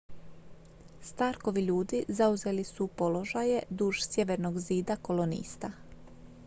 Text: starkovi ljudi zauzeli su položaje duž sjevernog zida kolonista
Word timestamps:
starkovi 1.09 1.61
ljudi 1.61 2.03
zauzeli 2.07 2.63
su 2.63 2.87
položaje 2.87 3.61
duž 3.69 3.99
sjevernog 4.01 4.59
zida 4.59 4.95
kolonista 4.95 5.71